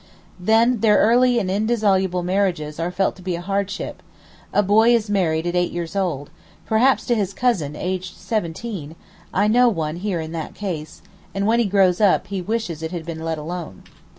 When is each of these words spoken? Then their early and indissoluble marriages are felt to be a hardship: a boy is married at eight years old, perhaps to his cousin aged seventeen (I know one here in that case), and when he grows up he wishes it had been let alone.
Then 0.39 0.79
their 0.79 0.97
early 0.97 1.37
and 1.37 1.51
indissoluble 1.51 2.23
marriages 2.23 2.79
are 2.79 2.89
felt 2.89 3.15
to 3.17 3.21
be 3.21 3.35
a 3.35 3.41
hardship: 3.41 4.01
a 4.51 4.63
boy 4.63 4.95
is 4.95 5.11
married 5.11 5.45
at 5.45 5.55
eight 5.55 5.71
years 5.71 5.95
old, 5.95 6.31
perhaps 6.65 7.05
to 7.05 7.13
his 7.15 7.35
cousin 7.35 7.75
aged 7.75 8.17
seventeen 8.17 8.95
(I 9.31 9.47
know 9.47 9.69
one 9.69 9.97
here 9.97 10.19
in 10.19 10.31
that 10.31 10.55
case), 10.55 11.03
and 11.35 11.45
when 11.45 11.59
he 11.59 11.65
grows 11.65 12.01
up 12.01 12.25
he 12.25 12.41
wishes 12.41 12.81
it 12.81 12.89
had 12.89 13.05
been 13.05 13.23
let 13.23 13.37
alone. 13.37 13.83